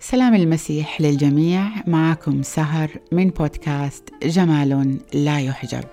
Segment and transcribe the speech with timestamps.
[0.00, 1.86] سلام المسيح للجميع.
[1.86, 5.84] معكم سهر من بودكاست جمال لا يحجب.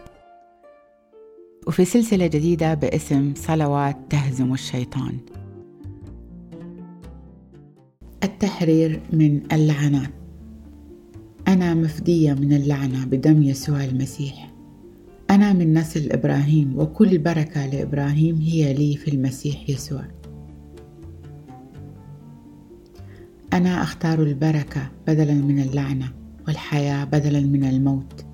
[1.67, 5.17] وفي سلسلة جديدة باسم صلوات تهزم الشيطان.
[8.23, 10.11] التحرير من اللعنات
[11.47, 14.53] أنا مفدية من اللعنة بدم يسوع المسيح.
[15.29, 20.03] أنا من نسل إبراهيم وكل بركة لإبراهيم هي لي في المسيح يسوع.
[23.53, 26.11] أنا أختار البركة بدلا من اللعنة
[26.47, 28.25] والحياة بدلا من الموت.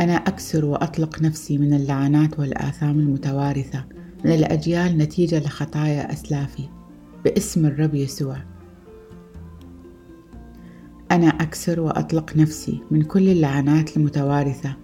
[0.00, 3.84] أنا أكسر وأطلق نفسي من اللعنات والآثام المتوارثة
[4.24, 6.62] من الأجيال نتيجة لخطايا أسلافي
[7.24, 8.36] باسم الرب يسوع.
[11.10, 14.76] أنا أكسر وأطلق نفسي من كل اللعنات المتوارثة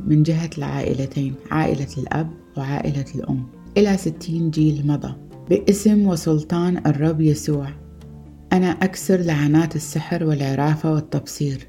[0.00, 3.46] من جهة العائلتين عائلة الأب وعائلة الأم
[3.76, 5.14] إلى ستين جيل مضى
[5.50, 7.83] باسم وسلطان الرب يسوع.
[8.54, 11.68] أنا أكسر لعنات السحر والعرافة والتبصير.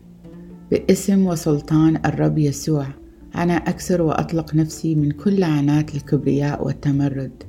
[0.71, 2.87] باسم وسلطان الرب يسوع
[3.35, 7.43] أنا أكسر وأطلق نفسي من كل لعنات الكبرياء والتمرد.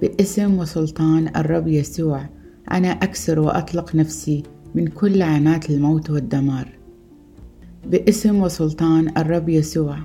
[0.00, 2.28] باسم وسلطان الرب يسوع
[2.70, 4.42] أنا أكسر وأطلق نفسي
[4.74, 6.68] من كل لعنات الموت والدمار.
[7.86, 9.98] باسم وسلطان الرب يسوع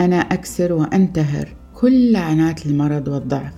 [0.00, 3.54] أنا أكسر وأنتهر كل لعنات المرض والضعف.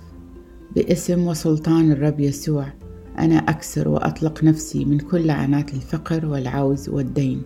[0.76, 2.66] باسم وسلطان الرب يسوع
[3.22, 7.42] أنا أكسر وأطلق نفسي من كل لعنات الفقر والعوز والدين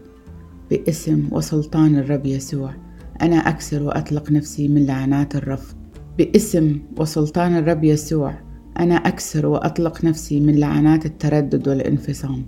[0.71, 2.75] باسم وسلطان الرب يسوع.
[3.23, 5.77] أنا أكسر وأطلق نفسي من لعنات الرفض
[6.19, 8.35] باسم وسلطان الرب يسوع.
[8.79, 12.47] أنا أكسر وأطلق نفسي من لعنات التردد والانفصام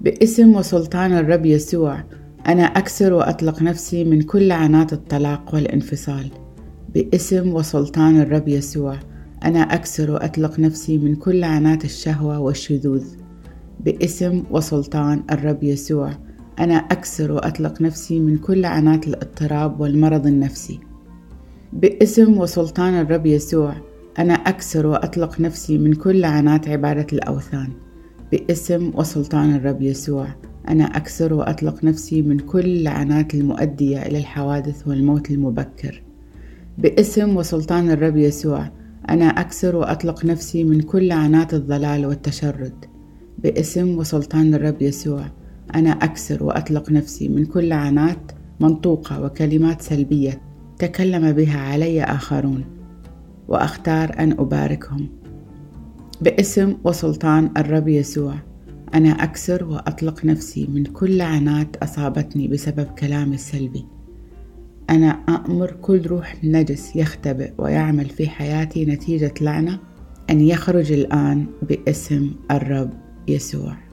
[0.00, 2.04] باسم وسلطان الرب يسوع.
[2.46, 6.30] أنا أكسر وأطلق نفسي من كل لعنات الطلاق والانفصال
[6.94, 8.96] باسم وسلطان الرب يسوع.
[9.44, 13.04] أنا أكسر وأطلق نفسي من كل لعنات الشهوة والشذوذ.
[13.84, 16.12] باسم وسلطان الرب يسوع
[16.58, 20.80] أنا أكسر وأطلق نفسي من كل لعنات الاضطراب والمرض النفسي.
[21.72, 23.74] باسم وسلطان الرب يسوع
[24.18, 27.68] أنا أكسر وأطلق نفسي من كل لعنات عبادة الأوثان.
[28.32, 30.28] باسم وسلطان الرب يسوع
[30.68, 36.02] أنا أكسر وأطلق نفسي من كل لعنات المؤدية إلى الحوادث والموت المبكر.
[36.78, 38.70] باسم وسلطان الرب يسوع
[39.10, 42.84] أنا أكسر وأطلق نفسي من كل لعنات الضلال والتشرد.
[43.38, 45.24] باسم وسلطان الرب يسوع
[45.74, 50.40] أنا أكسر وأطلق نفسي من كل لعنات منطوقة وكلمات سلبية
[50.78, 52.64] تكلم بها علي آخرون
[53.48, 55.08] وأختار أن أباركهم.
[56.20, 58.34] باسم وسلطان الرب يسوع
[58.94, 63.86] أنا أكسر وأطلق نفسي من كل لعنات أصابتني بسبب كلامي السلبي.
[64.90, 69.78] أنا أأمر كل روح نجس يختبئ ويعمل في حياتي نتيجة لعنة
[70.30, 72.90] أن يخرج الآن باسم الرب
[73.28, 73.89] يسوع.